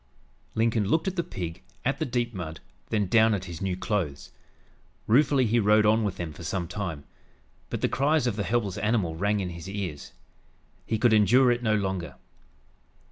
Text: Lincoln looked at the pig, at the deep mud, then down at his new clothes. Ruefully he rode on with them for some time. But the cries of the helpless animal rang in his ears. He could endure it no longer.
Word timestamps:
Lincoln 0.55 0.85
looked 0.85 1.07
at 1.07 1.15
the 1.15 1.23
pig, 1.23 1.61
at 1.85 1.99
the 1.99 2.07
deep 2.07 2.33
mud, 2.33 2.59
then 2.89 3.05
down 3.05 3.35
at 3.35 3.45
his 3.45 3.61
new 3.61 3.77
clothes. 3.77 4.31
Ruefully 5.05 5.45
he 5.45 5.59
rode 5.59 5.85
on 5.85 6.03
with 6.03 6.17
them 6.17 6.33
for 6.33 6.43
some 6.43 6.67
time. 6.67 7.03
But 7.69 7.81
the 7.81 7.87
cries 7.87 8.25
of 8.25 8.35
the 8.35 8.41
helpless 8.41 8.79
animal 8.79 9.15
rang 9.15 9.41
in 9.41 9.51
his 9.51 9.69
ears. 9.69 10.11
He 10.87 10.97
could 10.97 11.13
endure 11.13 11.51
it 11.51 11.61
no 11.61 11.75
longer. 11.75 12.15